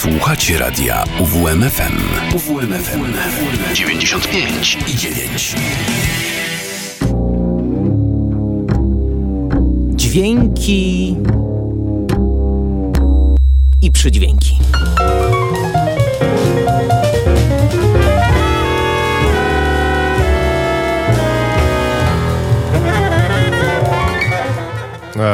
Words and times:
Słuchacie 0.00 0.58
radia 0.58 1.04
UWMFM. 1.18 1.98
UWMFM 2.36 3.04
95 3.74 4.78
i 4.88 4.96
9. 4.96 5.54
Dźwięki 9.96 11.16
i 13.82 13.90
przydźwięki. 13.90 14.58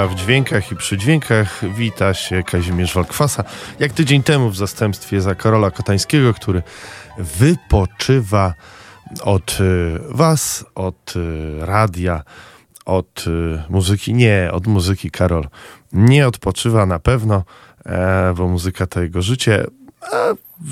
W 0.04 0.14
dźwiękach 0.14 0.72
i 0.72 0.76
przy 0.76 0.98
dźwiękach 0.98 1.60
wita 1.74 2.14
się 2.14 2.42
Kazimierz 2.42 2.94
Walkwasa. 2.94 3.44
Jak 3.78 3.92
tydzień 3.92 4.22
temu 4.22 4.50
w 4.50 4.56
zastępstwie 4.56 5.20
za 5.20 5.34
Karola 5.34 5.70
Kotańskiego, 5.70 6.34
który 6.34 6.62
wypoczywa 7.18 8.54
od 9.22 9.58
y, 9.60 9.98
was, 10.08 10.64
od 10.74 11.14
y, 11.16 11.66
radia, 11.66 12.22
od 12.84 13.24
y, 13.26 13.62
muzyki. 13.68 14.14
Nie, 14.14 14.48
od 14.52 14.66
muzyki 14.66 15.10
Karol 15.10 15.48
nie 15.92 16.28
odpoczywa 16.28 16.86
na 16.86 16.98
pewno, 16.98 17.44
e, 17.86 18.34
bo 18.36 18.48
muzyka 18.48 18.86
to 18.86 19.02
jego 19.02 19.22
życie. 19.22 19.66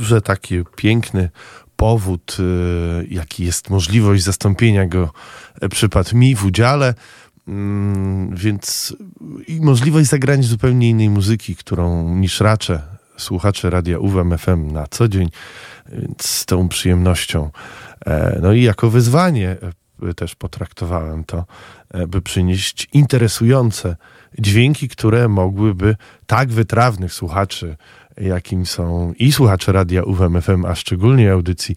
Że 0.01 0.21
taki 0.21 0.63
piękny 0.77 1.31
powód, 1.77 2.37
jaki 3.09 3.45
jest 3.45 3.71
możliwość 3.71 4.23
zastąpienia 4.23 4.87
go, 4.87 5.11
e, 5.61 5.69
przypadł 5.69 6.17
mi 6.17 6.35
w 6.35 6.45
udziale. 6.45 6.95
Mm, 7.49 8.37
więc 8.37 8.97
i 9.49 9.61
możliwość 9.61 10.09
zagrania 10.09 10.43
zupełnie 10.43 10.91
innej 10.91 11.11
muzyki, 11.11 11.57
którą 11.57 12.15
niż 12.15 12.41
raczej 12.41 12.79
słuchacze 13.17 13.71
radia 13.71 13.99
UWM 13.99 14.39
FM 14.39 14.73
na 14.73 14.87
co 14.87 15.09
dzień, 15.09 15.29
z 16.21 16.47
tą 16.47 16.69
przyjemnością. 16.69 17.51
E, 18.07 18.39
no 18.43 18.53
i 18.53 18.63
jako 18.63 18.91
wyzwanie 18.91 19.57
e, 20.03 20.15
też 20.15 20.35
potraktowałem 20.35 21.25
to, 21.25 21.45
e, 21.91 22.07
by 22.07 22.23
przynieść 22.23 22.89
interesujące 22.93 23.97
dźwięki, 24.39 24.89
które 24.89 25.29
mogłyby 25.29 25.97
tak 26.27 26.49
wytrawnych 26.49 27.13
słuchaczy, 27.13 27.77
jakim 28.17 28.67
są 28.67 29.13
i 29.19 29.33
słuchacze 29.33 29.73
radia 29.73 30.03
UWM 30.03 30.43
FM, 30.43 30.65
a 30.65 30.75
szczególnie 30.75 31.33
audycji 31.33 31.77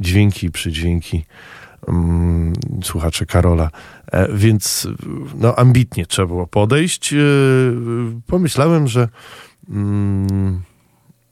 dźwięki, 0.00 0.50
przydźwięki, 0.50 1.24
um, 1.86 2.52
słuchacze 2.82 3.26
Karola. 3.26 3.70
E, 4.12 4.28
więc 4.32 4.88
no, 5.34 5.58
ambitnie 5.58 6.06
trzeba 6.06 6.28
było 6.28 6.46
podejść. 6.46 7.12
E, 7.12 7.16
pomyślałem, 8.26 8.88
że 8.88 9.08
um, 9.68 10.62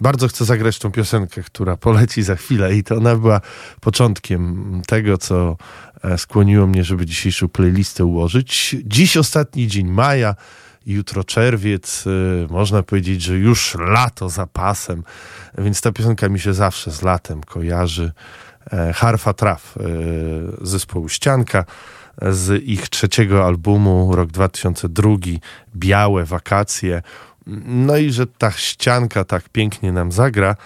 bardzo 0.01 0.29
chcę 0.29 0.45
zagrać 0.45 0.79
tą 0.79 0.93
piosenkę, 0.93 1.43
która 1.43 1.77
poleci 1.77 2.23
za 2.23 2.37
chwilę 2.37 2.77
i 2.77 2.85
to 2.85 2.97
ona 2.97 3.17
była 3.17 3.41
początkiem 3.81 4.83
tego, 4.87 5.19
co 5.19 5.57
e, 6.05 6.19
skłoniło 6.19 6.67
mnie, 6.67 6.85
żeby 6.85 7.07
dzisiejszą 7.07 7.49
playlistę 7.49 8.05
ułożyć. 8.05 8.77
Dziś 8.85 9.17
ostatni 9.17 9.67
dzień 9.67 9.89
maja, 9.89 10.35
jutro 10.87 11.25
czerwiec, 11.25 12.05
można 12.51 12.83
powiedzieć, 12.83 13.23
że 13.23 13.37
już 13.37 13.75
lato 13.75 14.29
za 14.29 14.47
pasem, 14.47 15.05
więc 15.59 15.81
ta 15.81 15.93
piosenka 15.93 16.29
mi 16.29 16.41
się 16.41 16.55
zawsze 16.55 16.91
z 16.91 17.03
latem 17.03 17.41
kojarzy. 17.41 18.13
E, 18.71 18.93
Harfa 18.93 19.33
Traf 19.33 19.77
e, 19.77 19.81
zespołu 20.67 21.09
Ścianka 21.09 21.65
z 22.23 22.63
ich 22.63 22.89
trzeciego 22.89 23.47
albumu, 23.47 24.17
rok 24.17 24.31
2002, 24.31 25.09
Białe 25.77 26.25
Wakacje. 26.25 27.03
No 27.67 27.97
i 27.97 28.13
że 28.13 28.27
ta 28.27 28.51
ścianka 28.51 29.25
tak 29.25 29.49
pięknie 29.49 29.93
nam 29.93 30.13
zagra, 30.13 30.57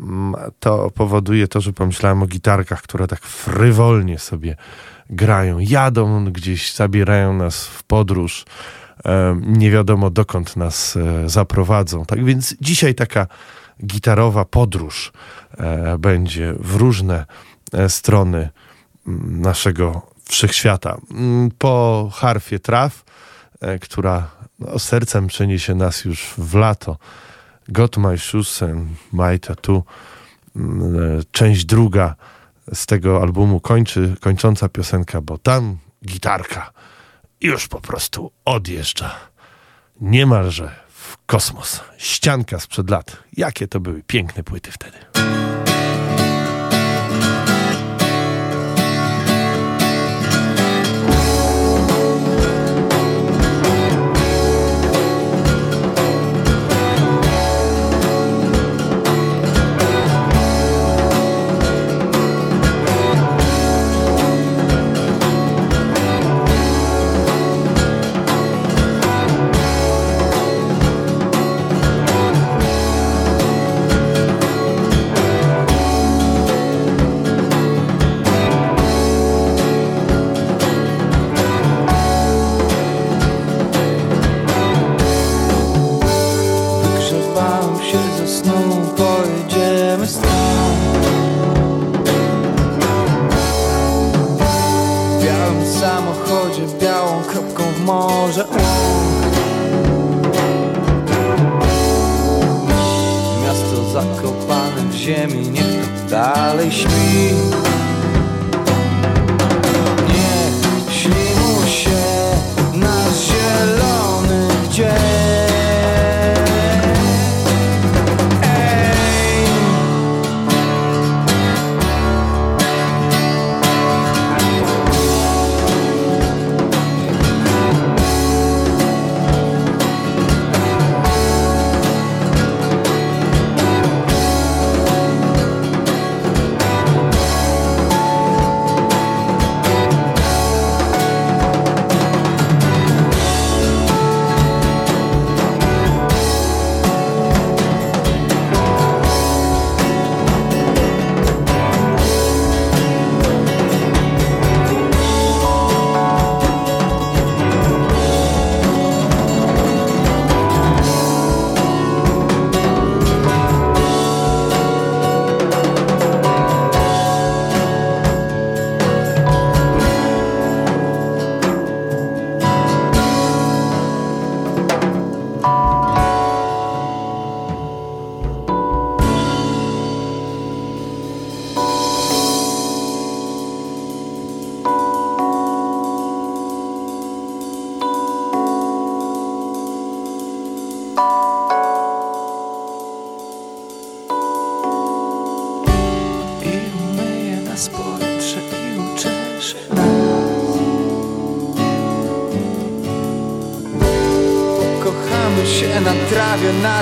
mm, 0.00 0.34
to 0.60 0.90
powoduje 0.90 1.48
to, 1.48 1.60
że 1.60 1.72
pomyślałem 1.72 2.22
o 2.22 2.26
gitarkach, 2.26 2.82
które 2.82 3.06
tak 3.06 3.20
frywolnie 3.20 4.18
sobie 4.18 4.56
grają, 5.10 5.58
jadą 5.58 6.24
gdzieś, 6.24 6.74
zabierają 6.74 7.34
nas 7.34 7.66
w 7.66 7.82
podróż. 7.82 8.44
E, 9.04 9.40
nie 9.42 9.70
wiadomo 9.70 10.10
dokąd 10.10 10.56
nas 10.56 10.98
zaprowadzą. 11.26 12.04
Tak 12.04 12.24
więc 12.24 12.54
dzisiaj 12.60 12.94
taka 12.94 13.26
gitarowa 13.86 14.44
podróż 14.44 15.12
e, 15.58 15.98
będzie 15.98 16.54
w 16.58 16.76
różne 16.76 17.26
e, 17.72 17.88
strony 17.88 18.50
naszego 19.26 20.02
wszechświata. 20.24 21.00
Po 21.58 22.10
harfie 22.14 22.58
traf, 22.58 23.04
e, 23.60 23.78
która 23.78 24.30
no, 24.58 24.78
sercem 24.78 25.26
przeniesie 25.26 25.74
nas 25.74 26.04
już 26.04 26.34
w 26.38 26.54
lato. 26.54 26.96
Got 27.68 27.96
My 27.96 28.18
Shoes 28.18 28.62
and 28.62 28.88
My 29.12 29.38
Tattoo. 29.38 29.82
Część 31.30 31.64
druga 31.64 32.14
z 32.74 32.86
tego 32.86 33.22
albumu 33.22 33.60
kończy, 33.60 34.14
kończąca 34.20 34.68
piosenka, 34.68 35.20
bo 35.20 35.38
tam 35.38 35.76
gitarka 36.06 36.72
już 37.40 37.68
po 37.68 37.80
prostu 37.80 38.32
odjeżdża. 38.44 39.14
Niemalże 40.00 40.81
Kosmos, 41.32 41.80
ścianka 41.98 42.60
sprzed 42.60 42.90
lat. 42.90 43.16
Jakie 43.36 43.68
to 43.68 43.80
były 43.80 44.02
piękne 44.06 44.42
płyty 44.42 44.70
wtedy. 44.72 44.98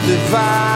divide 0.07 0.70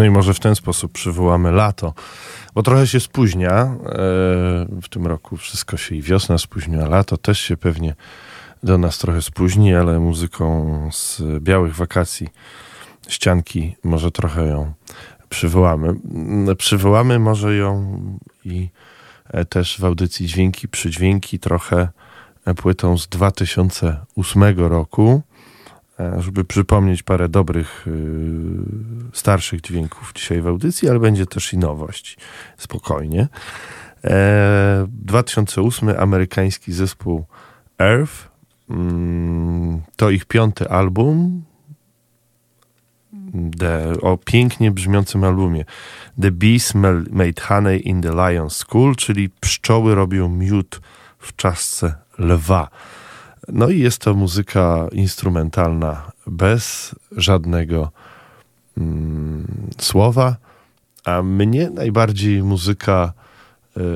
No 0.00 0.06
i 0.06 0.10
może 0.10 0.34
w 0.34 0.40
ten 0.40 0.54
sposób 0.54 0.92
przywołamy 0.92 1.52
lato, 1.52 1.94
bo 2.54 2.62
trochę 2.62 2.86
się 2.86 3.00
spóźnia. 3.00 3.52
E, 3.52 3.76
w 4.82 4.88
tym 4.90 5.06
roku 5.06 5.36
wszystko 5.36 5.76
się 5.76 5.94
i 5.94 6.02
wiosna 6.02 6.38
spóźnia, 6.38 6.88
lato 6.88 7.16
też 7.16 7.40
się 7.40 7.56
pewnie 7.56 7.94
do 8.62 8.78
nas 8.78 8.98
trochę 8.98 9.22
spóźni, 9.22 9.74
ale 9.74 9.98
muzyką 9.98 10.88
z 10.92 11.22
białych 11.40 11.76
wakacji 11.76 12.28
ścianki 13.08 13.76
może 13.84 14.10
trochę 14.10 14.46
ją 14.46 14.72
przywołamy. 15.28 15.88
Mm, 15.88 16.56
Przywołamy 16.56 17.18
może 17.18 17.56
ją 17.56 18.00
i 18.44 18.68
e, 19.30 19.44
też 19.44 19.80
w 19.80 19.84
audycji 19.84 20.26
Dźwięki 20.26 20.68
Przydźwięki 20.68 21.38
trochę 21.38 21.88
e, 22.44 22.54
płytą 22.54 22.98
z 22.98 23.08
2008 23.08 24.58
roku, 24.58 25.22
żeby 26.18 26.44
przypomnieć 26.44 27.02
parę 27.02 27.28
dobrych, 27.28 27.86
y, 27.86 27.90
starszych 29.12 29.60
dźwięków 29.60 30.12
dzisiaj 30.14 30.42
w 30.42 30.46
audycji, 30.46 30.88
ale 30.88 30.98
będzie 30.98 31.26
też 31.26 31.52
i 31.52 31.58
nowość. 31.58 32.18
Spokojnie. 32.56 33.28
E, 34.04 34.86
2008 34.88 35.88
amerykański 35.98 36.72
zespół 36.72 37.24
Earth. 37.78 38.28
Mm, 38.70 39.82
To 39.96 40.10
ich 40.10 40.24
piąty 40.24 40.68
album. 40.68 41.42
The, 43.58 44.00
o 44.02 44.16
pięknie 44.16 44.70
brzmiącym 44.70 45.24
albumie 45.24 45.64
The 46.22 46.30
Bees 46.30 46.74
Made 47.10 47.42
Honey 47.42 47.88
in 47.88 48.02
the 48.02 48.08
Lion's 48.08 48.50
School, 48.50 48.96
czyli 48.96 49.30
pszczoły 49.40 49.94
robią 49.94 50.28
miód 50.28 50.80
w 51.18 51.36
czaszce 51.36 51.94
lwa. 52.18 52.68
No 53.48 53.68
i 53.68 53.78
jest 53.78 53.98
to 53.98 54.14
muzyka 54.14 54.88
instrumentalna 54.92 56.10
bez 56.26 56.94
żadnego 57.16 57.90
mm, 58.78 59.70
słowa, 59.80 60.36
a 61.04 61.22
mnie 61.22 61.70
najbardziej 61.70 62.42
muzyka 62.42 63.12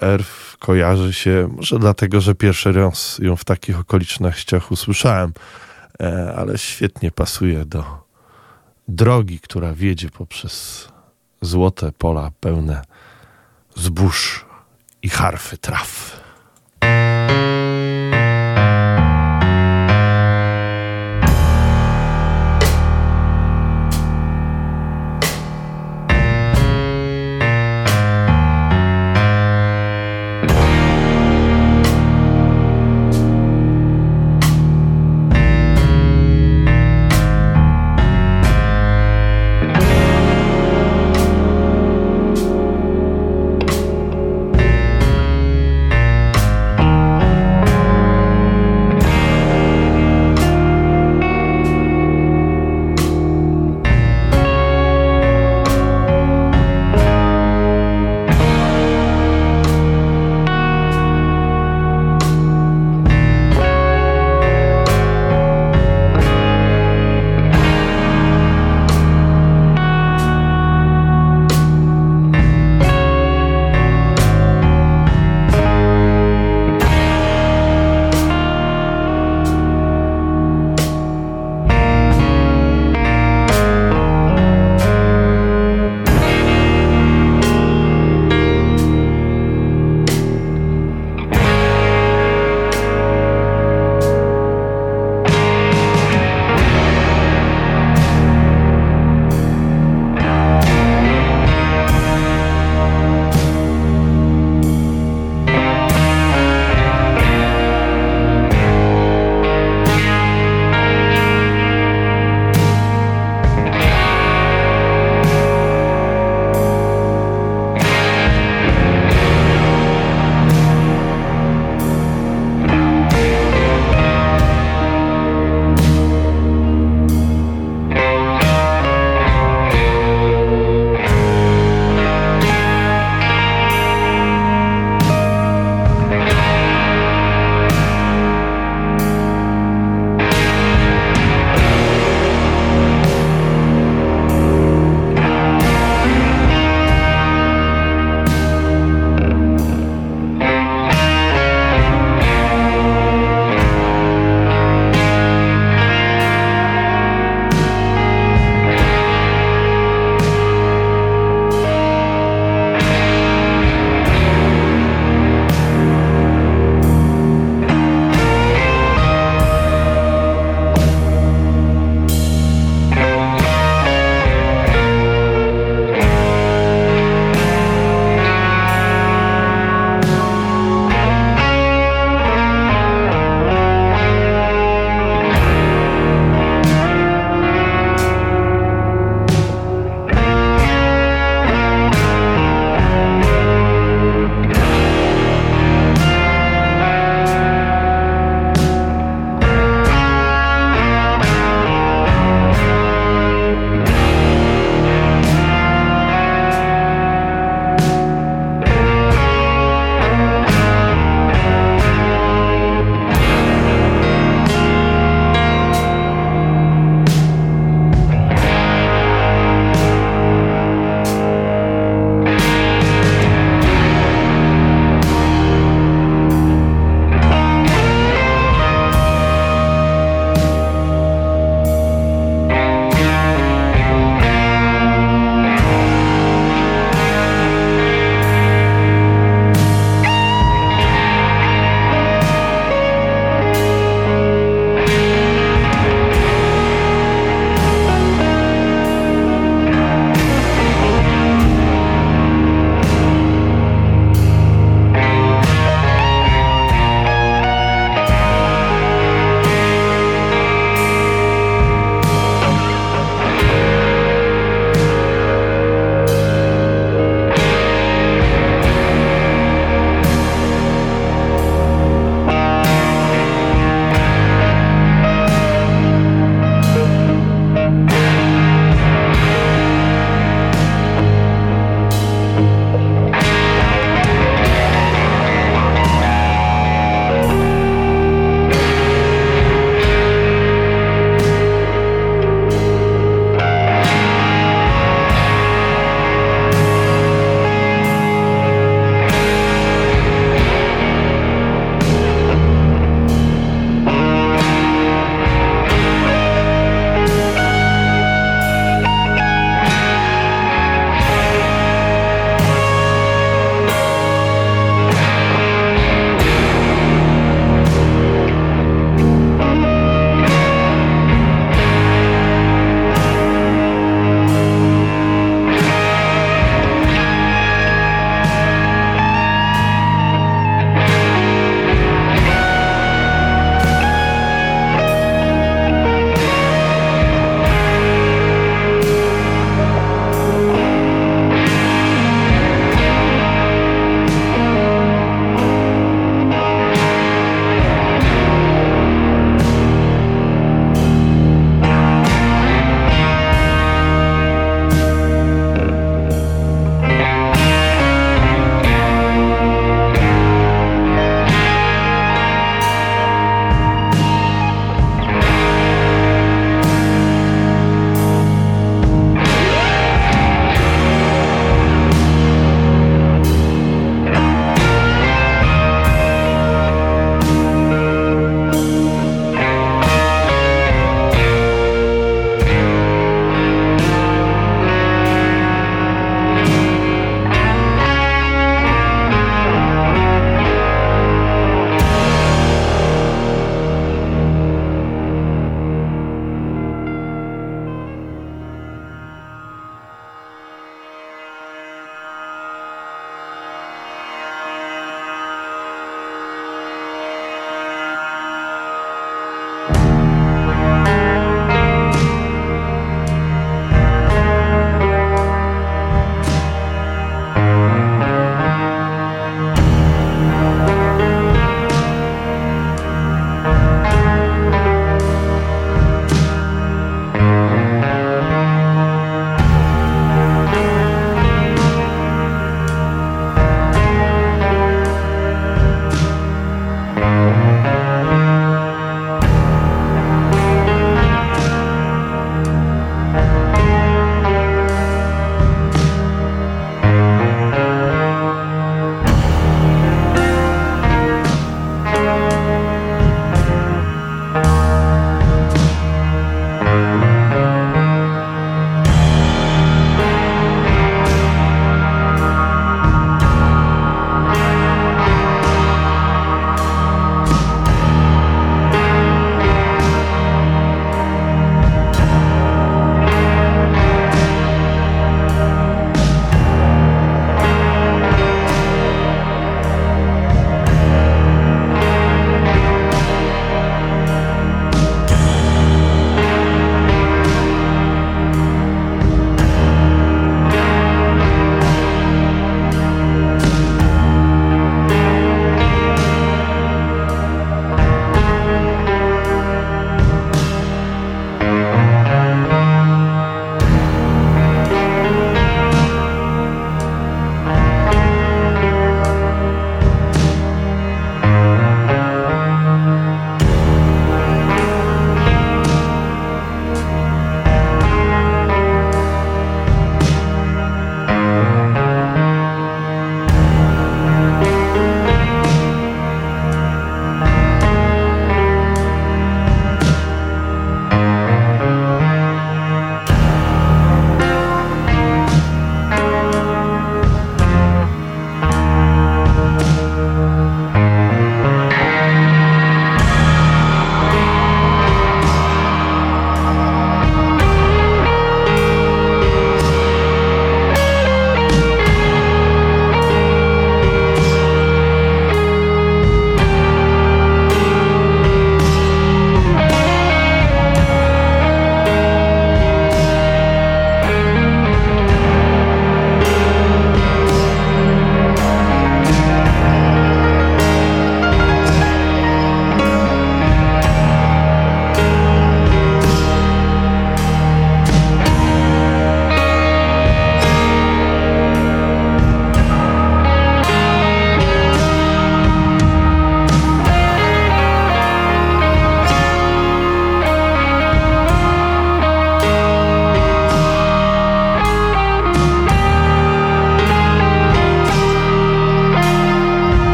Erf 0.00 0.56
kojarzy 0.58 1.12
się, 1.12 1.48
może 1.56 1.78
dlatego, 1.78 2.20
że 2.20 2.34
pierwszy 2.34 2.72
raz 2.72 3.18
ją 3.18 3.36
w 3.36 3.44
takich 3.44 3.78
okolicznościach 3.78 4.72
usłyszałem, 4.72 5.32
e, 6.00 6.34
ale 6.36 6.58
świetnie 6.58 7.10
pasuje 7.10 7.64
do 7.64 7.84
drogi, 8.88 9.40
która 9.40 9.72
wiedzie 9.72 10.10
poprzez 10.10 10.88
złote 11.40 11.92
pola 11.92 12.30
pełne 12.40 12.82
zbóż 13.74 14.46
i 15.02 15.08
harfy 15.08 15.58
traw. 15.58 16.15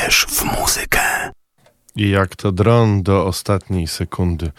Uwierz 0.00 0.26
w 0.26 0.44
muzykę. 0.60 1.00
I 1.96 2.10
jak 2.10 2.36
to 2.36 2.52
dron 2.52 3.02
do 3.02 3.26
ostatniej 3.26 3.86
sekundy. 3.86 4.52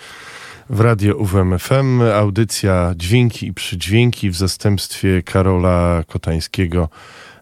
W 0.70 0.80
radio 0.80 1.16
UWMFM 1.16 2.02
audycja 2.02 2.94
Dźwięki 2.96 3.48
i 3.48 3.54
Przydźwięki 3.54 4.30
w 4.30 4.36
zastępstwie 4.36 5.24
Karola 5.24 6.04
Kotańskiego, 6.08 6.89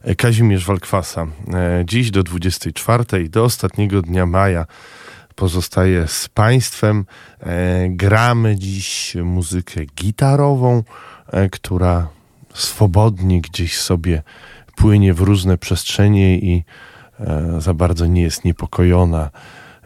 e, 0.01 0.15
Kazimierz 0.15 0.65
Walkwasa. 0.65 1.27
E, 1.53 1.83
Dziś 1.85 2.11
do 2.11 2.23
24, 2.23 3.29
do 3.29 3.43
ostatniego 3.43 4.01
dnia 4.01 4.25
maja 4.25 4.65
pozostaje 5.35 6.07
z 6.07 6.29
Państwem. 6.29 7.05
E, 7.39 7.87
Gramy 7.89 8.55
dziś 8.55 9.15
muzykę 9.23 9.85
gitarową, 9.85 10.83
która 11.51 12.07
swobodnie 12.53 13.41
gdzieś 13.41 13.77
sobie 13.77 14.23
płynie 14.75 15.13
w 15.13 15.21
różne 15.21 15.57
przestrzenie 15.57 16.39
i 16.39 16.63
za 17.57 17.73
bardzo 17.73 18.05
nie 18.05 18.21
jest 18.21 18.45
niepokojona 18.45 19.29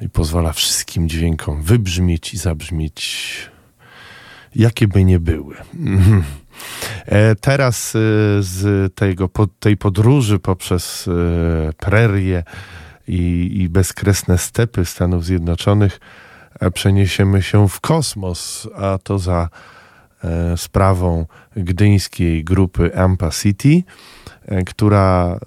i 0.02 0.10
pozwala 0.10 0.54
wszystkim 0.54 1.10
dźwiękom 1.10 1.64
wybrzmieć 1.64 2.34
i 2.34 2.38
zabrzmieć, 2.38 3.50
jakie 4.56 4.88
by 4.88 5.04
nie 5.04 5.20
były. 5.20 5.56
E, 7.06 7.36
Teraz 7.36 7.96
e, 7.96 8.00
z 8.40 8.94
tego, 8.96 9.30
tej 9.60 9.78
podróży 9.78 10.40
poprzez 10.40 11.08
e, 11.08 11.74
prerie 11.74 12.44
i, 13.08 13.52
i 13.62 13.70
bezkresne 13.70 14.38
stepy 14.38 14.86
Stanów 14.86 15.26
Zjednoczonych 15.26 16.00
e, 16.60 16.72
przeniesiemy 16.72 17.42
się 17.42 17.70
w 17.70 17.80
kosmos, 17.80 18.68
a 18.76 18.98
to 19.04 19.20
za 19.20 19.50
e, 20.24 20.58
sprawą 20.58 21.26
gdyńskiej 21.56 22.44
grupy 22.44 22.98
Ampa 22.98 23.30
City, 23.32 23.84
e, 24.46 24.64
która 24.64 25.40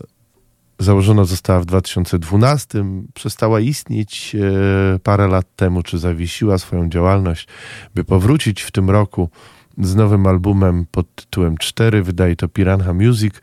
założona 0.79 1.25
została 1.25 1.61
w 1.61 1.65
2012, 1.65 2.85
przestała 3.15 3.61
istnieć 3.61 4.37
e, 4.37 4.99
parę 4.99 5.29
lat 5.29 5.47
temu, 5.57 5.83
czy 5.83 5.99
zawiesiła 5.99 6.59
swoją 6.59 6.89
działalność, 6.89 7.49
by 7.95 8.05
powrócić 8.05 8.63
w 8.63 8.71
tym 8.71 8.91
roku 8.91 9.31
z 9.79 9.95
nowym 9.95 10.27
albumem 10.27 10.87
pod 10.91 11.15
tytułem 11.15 11.59
4, 11.59 12.03
wydaje 12.03 12.37
to 12.37 12.49
Piranha 12.49 12.93
Music. 12.93 13.35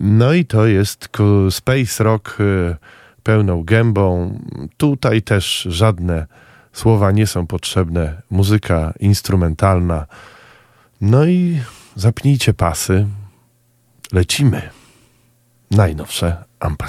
No 0.00 0.32
i 0.32 0.44
to 0.44 0.66
jest 0.66 1.08
space 1.50 2.04
rock 2.04 2.38
e, 2.40 2.76
pełną 3.22 3.64
gębą. 3.64 4.38
Tutaj 4.76 5.22
też 5.22 5.66
żadne 5.70 6.26
słowa 6.72 7.12
nie 7.12 7.26
są 7.26 7.46
potrzebne, 7.46 8.22
muzyka 8.30 8.92
instrumentalna. 9.00 10.06
No 11.00 11.26
i 11.26 11.60
zapnijcie 11.96 12.54
pasy, 12.54 13.06
lecimy. 14.12 14.70
Najnowsze 15.70 16.44
Ampa 16.62 16.86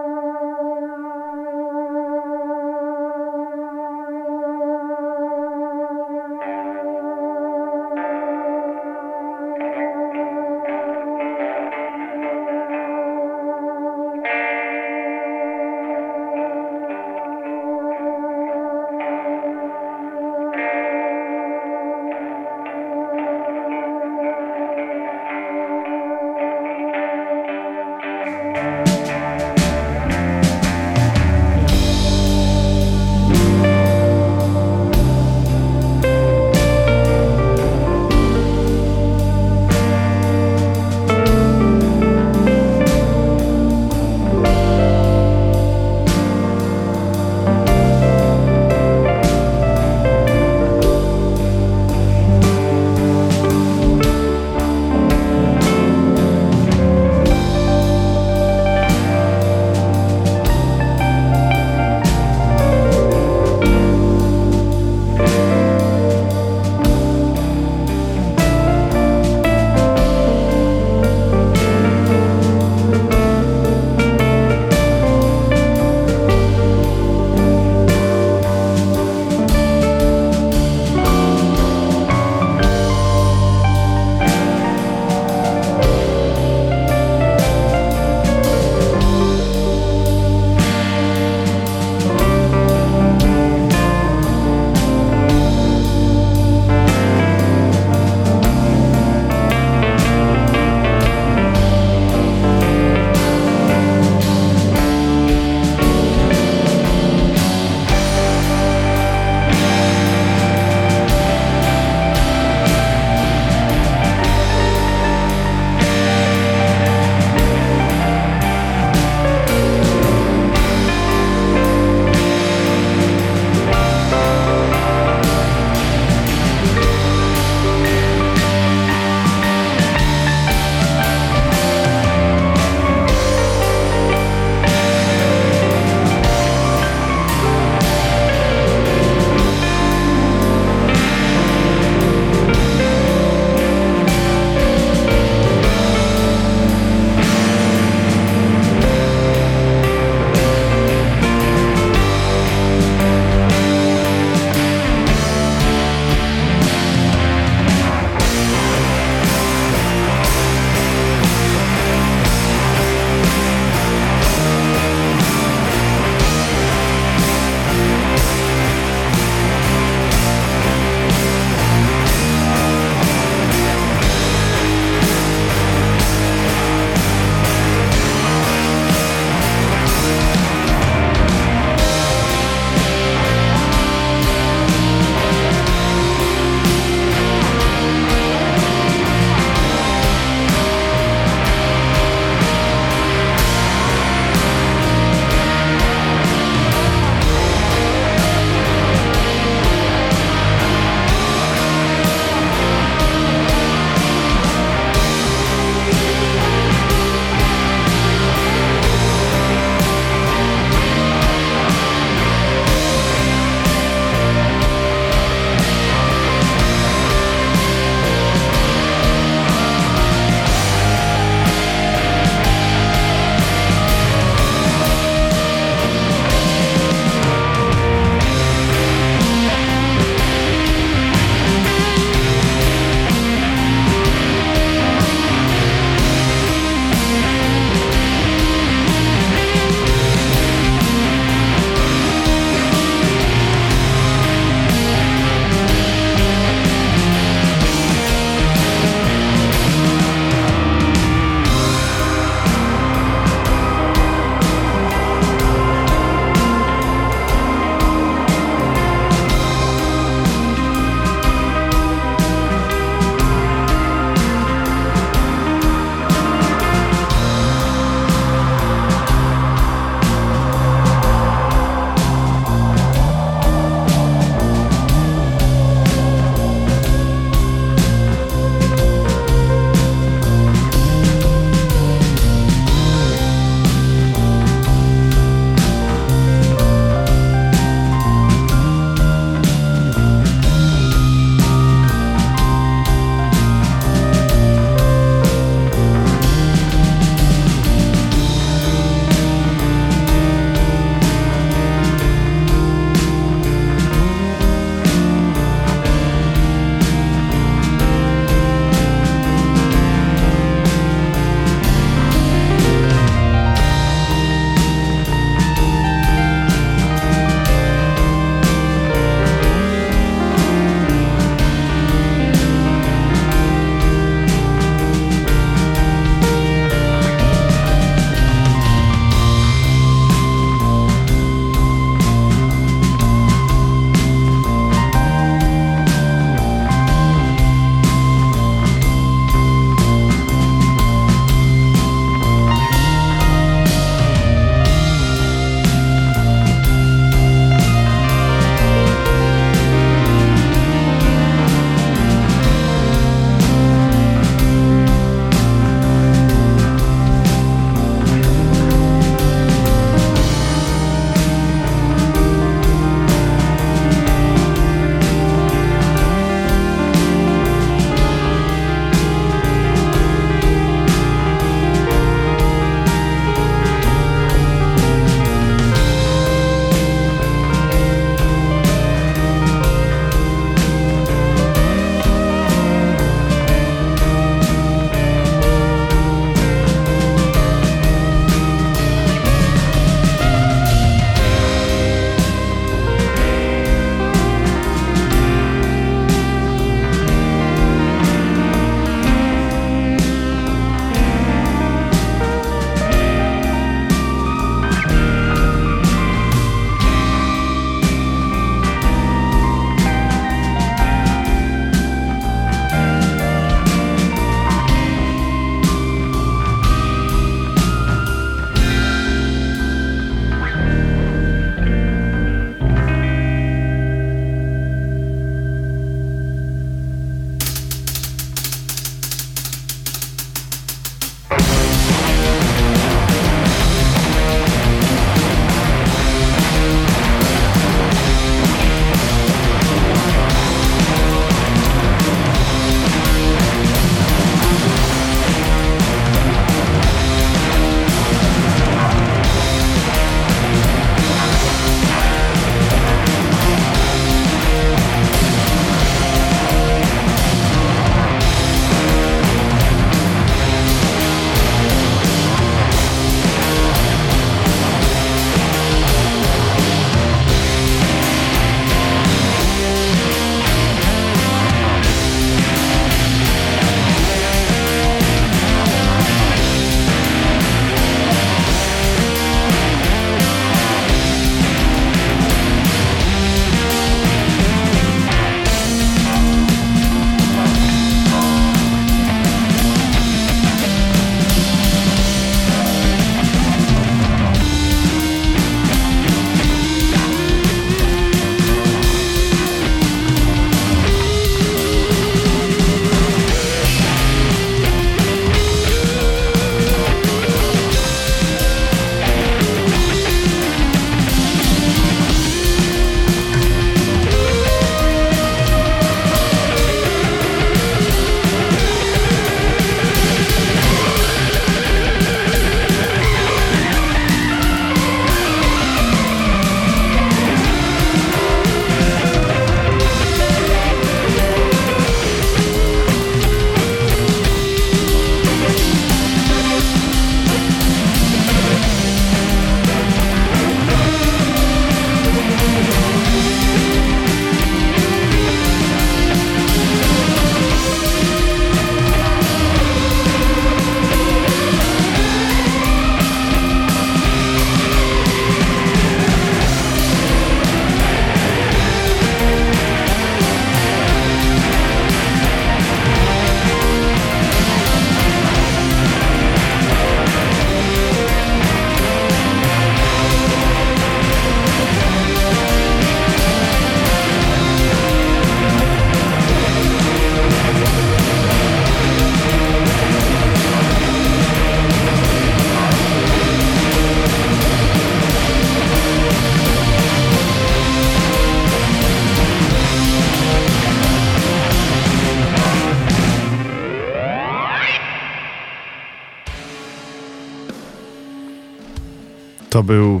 To 599.58 599.62
był, 599.62 600.00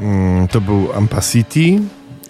mm, 0.00 0.48
to 0.48 0.60
był 0.60 0.92
Ampacity, 0.92 1.80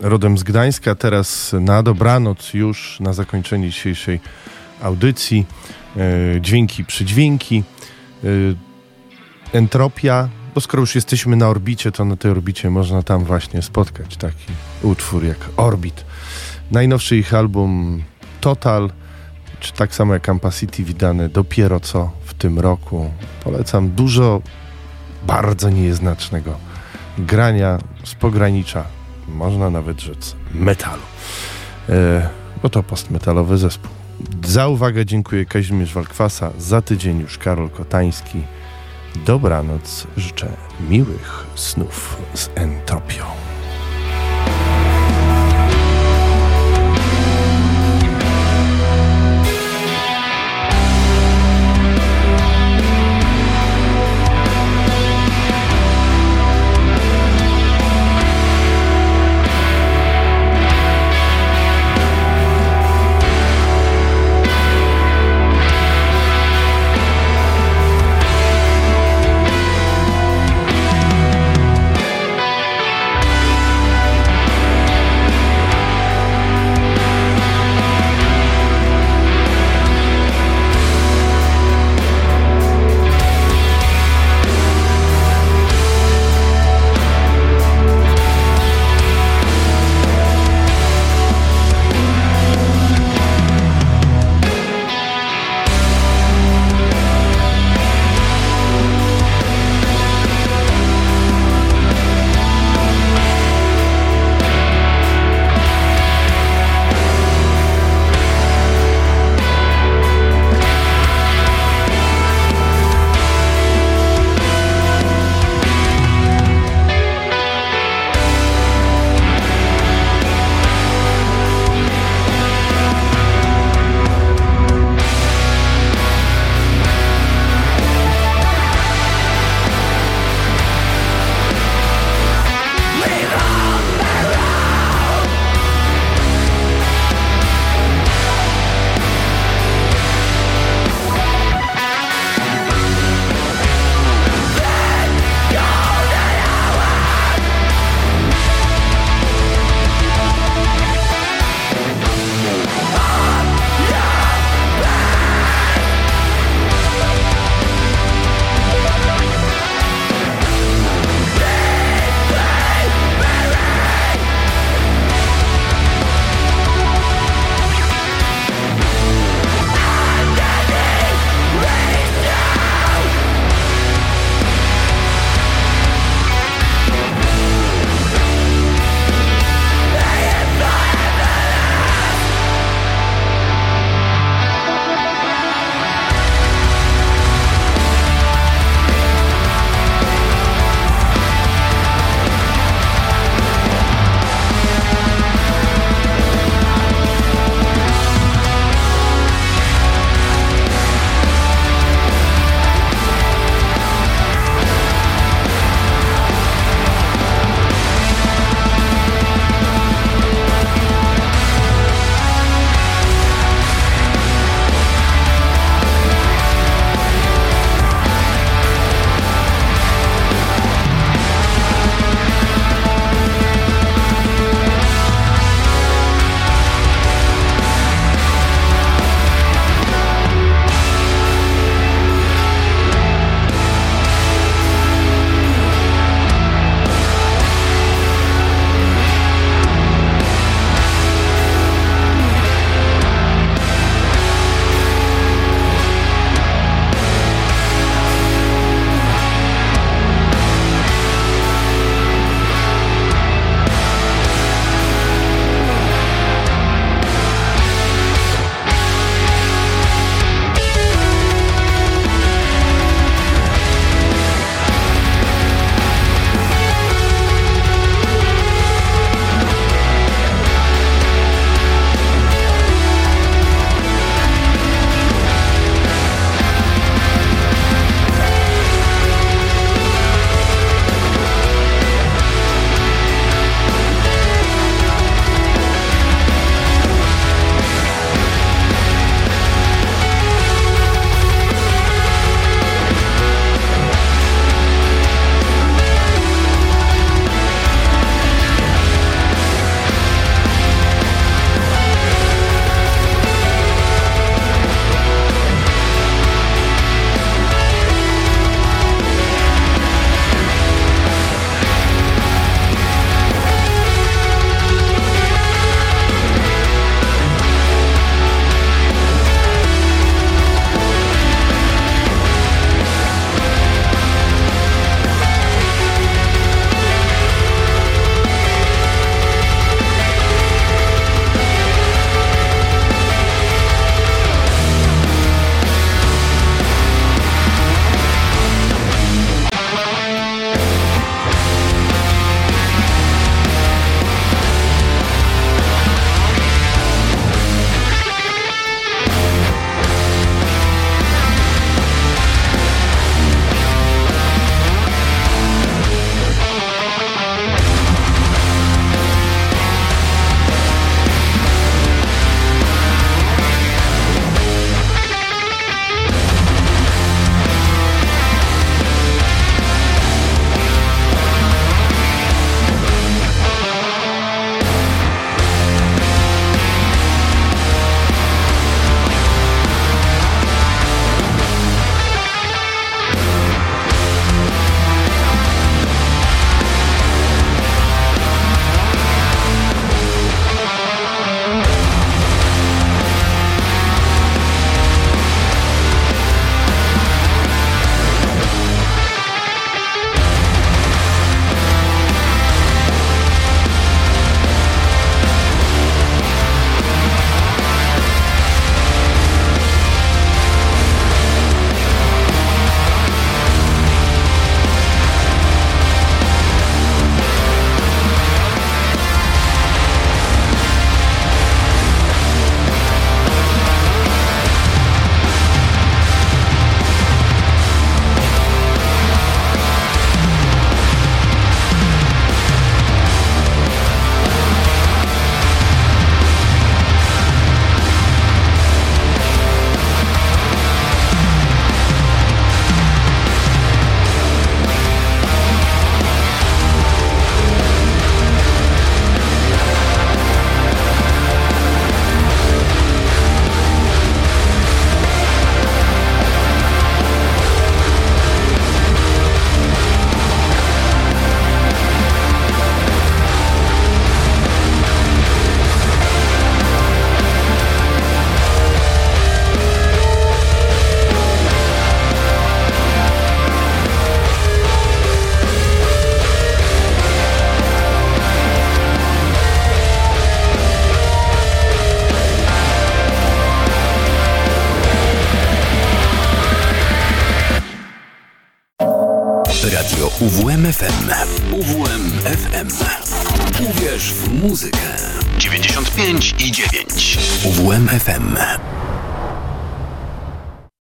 rodem 0.00 0.38
z 0.38 0.42
Gdańska, 0.42 0.94
teraz 0.94 1.54
na 1.60 1.82
dobranoc 1.82 2.54
już 2.54 3.00
na 3.00 3.12
zakończenie 3.12 3.70
dzisiejszej 3.70 4.20
audycji. 4.82 5.46
E, 5.96 6.40
dźwięki, 6.40 6.84
przydźwięki, 6.84 7.64
e, 8.24 8.28
entropia, 9.52 10.28
bo 10.54 10.60
skoro 10.60 10.80
już 10.80 10.94
jesteśmy 10.94 11.36
na 11.36 11.48
orbicie, 11.48 11.92
to 11.92 12.04
na 12.04 12.16
tej 12.16 12.30
orbicie 12.30 12.70
można 12.70 13.02
tam 13.02 13.24
właśnie 13.24 13.62
spotkać 13.62 14.16
taki 14.16 14.52
utwór 14.82 15.24
jak 15.24 15.48
Orbit. 15.56 16.04
Najnowszy 16.70 17.16
ich 17.16 17.34
album 17.34 18.02
Total, 18.40 18.90
czy 19.60 19.72
tak 19.72 19.94
samo 19.94 20.14
jak 20.14 20.28
Ampacity, 20.28 20.84
wydane 20.84 21.28
dopiero 21.28 21.80
co 21.80 22.10
w 22.24 22.34
tym 22.34 22.58
roku. 22.58 23.10
Polecam 23.44 23.90
dużo 23.90 24.42
bardzo 25.26 25.70
nieznacznego 25.70 26.58
grania 27.18 27.78
z 28.04 28.14
pogranicza, 28.14 28.84
można 29.28 29.70
nawet 29.70 30.00
rzec 30.00 30.36
metalu. 30.54 31.02
E, 31.88 32.28
bo 32.62 32.68
to 32.68 32.82
postmetalowy 32.82 33.58
zespół. 33.58 33.90
Za 34.44 34.68
uwagę 34.68 35.06
dziękuję 35.06 35.46
Kazimierz 35.46 35.94
Walkwasa, 35.94 36.50
za 36.58 36.82
tydzień 36.82 37.20
już 37.20 37.38
Karol 37.38 37.70
Kotański. 37.70 38.42
Dobranoc, 39.26 40.06
życzę 40.16 40.48
miłych 40.88 41.46
snów 41.54 42.16
z 42.34 42.50
entropią. 42.54 43.51